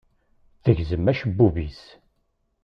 [0.63, 1.81] Tegzem acebbub-is.